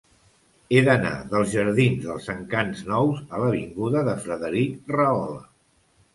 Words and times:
He 0.77 0.79
d'anar 0.85 1.11
dels 1.33 1.51
jardins 1.51 1.99
dels 2.05 2.31
Encants 2.35 2.81
Nous 2.89 3.21
a 3.27 3.43
l'avinguda 3.43 4.05
de 4.09 4.19
Frederic 4.27 4.93
Rahola. 4.99 5.41